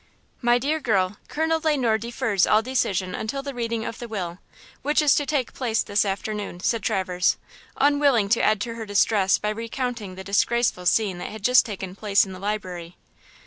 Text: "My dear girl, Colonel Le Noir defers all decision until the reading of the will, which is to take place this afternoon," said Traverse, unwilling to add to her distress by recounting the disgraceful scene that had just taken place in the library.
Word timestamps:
"My 0.41 0.57
dear 0.57 0.79
girl, 0.79 1.17
Colonel 1.27 1.61
Le 1.63 1.77
Noir 1.77 1.99
defers 1.99 2.47
all 2.47 2.63
decision 2.63 3.13
until 3.13 3.43
the 3.43 3.53
reading 3.53 3.85
of 3.85 3.99
the 3.99 4.07
will, 4.07 4.39
which 4.81 4.99
is 4.99 5.13
to 5.13 5.27
take 5.27 5.53
place 5.53 5.83
this 5.83 6.05
afternoon," 6.05 6.59
said 6.59 6.81
Traverse, 6.81 7.37
unwilling 7.77 8.27
to 8.29 8.41
add 8.41 8.59
to 8.61 8.73
her 8.73 8.87
distress 8.87 9.37
by 9.37 9.49
recounting 9.51 10.15
the 10.15 10.23
disgraceful 10.23 10.87
scene 10.87 11.19
that 11.19 11.29
had 11.29 11.43
just 11.43 11.67
taken 11.67 11.95
place 11.95 12.25
in 12.25 12.33
the 12.33 12.39
library. 12.39 12.97